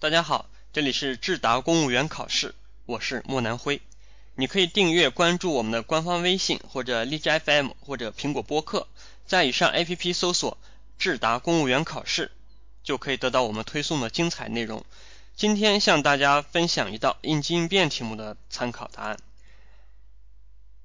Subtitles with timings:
[0.00, 2.54] 大家好，这里是智达公务员考试，
[2.86, 3.82] 我是莫南辉。
[4.34, 8.88] 你可以订阅关注我们的官方微信或者荔枝 FM 或者苹果播客，
[9.26, 10.56] 在以上 APP 搜索
[10.98, 12.32] “智达公务员考试”，
[12.82, 14.86] 就可以得到我们推送的精彩内容。
[15.36, 19.18] 今天向大家分享一道应急应变题目的参考答案。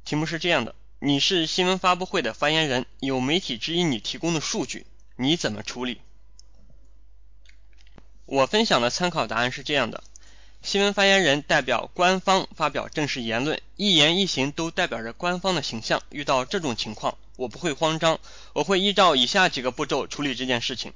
[0.03, 4.85] 题目是这样的：你是新闻发布会的发言人，有媒体质疑你提供的数据，
[5.15, 6.01] 你怎么处理？
[8.25, 10.03] 我分享的参考答案是这样的：
[10.63, 16.01] 新闻发言人代表官方发表正式言论，一言一行都代表着官方的形象。
[16.09, 18.19] 遇到这种情况，我不会慌张，
[18.53, 20.93] 我会依照以下几个步骤处理这件事情。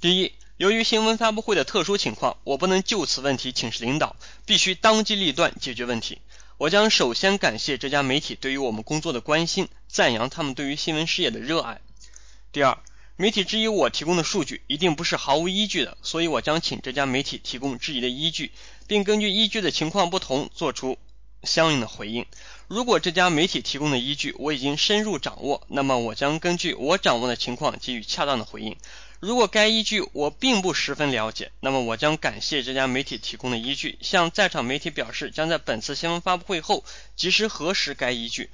[0.00, 6.22] 第一，由于新闻发布会的特殊情况，我不能就此问题请示领导，必须当机立断解决问题。
[6.56, 11.82] 我将首先感谢这家媒体对于我们工作的关心，赞扬他们对于新闻事业的热爱。
[12.52, 12.78] 第二，
[13.16, 18.50] 媒体质疑我提供的数据一定不是毫无依据的，所以我将请这家媒体提供质疑的依据，
[18.88, 20.98] 并根据依据的情况不同做出
[21.44, 22.26] 相应的回应。
[22.66, 28.76] 如果这家媒体提供的依据我已经深入掌握，那么我将根据我掌握的情况给予恰当的回应。
[29.20, 38.50] 如果该依据我并不十分了解，那么我将感谢这家媒体提供的依据，向在场媒体表示将在本次新闻发布会后及时核实该依据。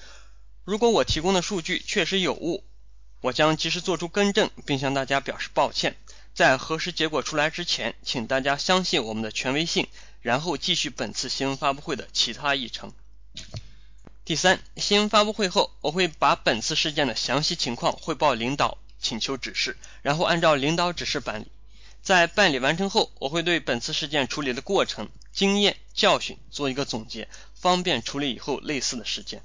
[0.65, 2.63] 如果我提供的数据确实有误，
[3.21, 5.97] 我将及时做出更正，并向大家表示抱歉。
[6.35, 9.89] 在核实结果出来之前，请大家相信我们的权威性，
[10.23, 12.93] 然后继续本次新闻发布会的其他议程。
[14.25, 21.47] 第三，新闻发布会后，我会把本次事件的详细情况汇报领导，请求指示，然后按照领导指示办理。
[22.01, 29.43] 在办理完成后，我会对本次事件处理的过程、经验、教训做一个总结，方便处理以后类似的事件。